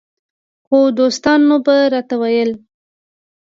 خو 0.65 0.79
دوستانو 0.97 1.55
به 1.65 1.75
راته 1.93 2.15
ویل 2.21 2.51